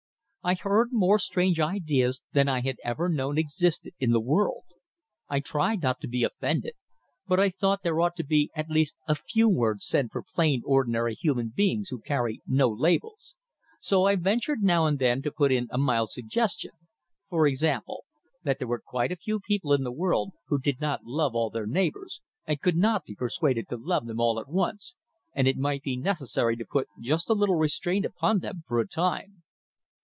[0.43, 4.63] I heard more strange ideas than I had ever known existed in the world.
[5.29, 6.73] I tried not to be offended;
[7.27, 10.63] but I thought there ought to be at least a few words said for plain
[10.65, 13.35] ordinary human beings who carry no labels,
[13.79, 16.71] so I ventured now and then to put in a mild suggestion
[17.29, 18.05] for example,
[18.41, 21.51] that there were quite a few people in the world who did not love all
[21.51, 24.95] their neighbors, and could not be persuaded to love them all at once,
[25.35, 28.87] and it might be necessary to put just a little restraint upon them for a
[28.87, 29.43] time.